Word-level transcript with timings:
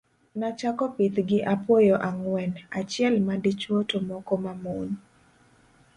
Nachako 0.39 0.85
pith 0.95 1.17
gi 1.27 1.39
apuoyo 1.53 1.95
ang'wen, 2.07 2.51
achiel 2.79 3.15
madichuo 3.27 3.79
to 3.89 3.97
moko 4.07 4.33
mamon. 4.43 4.89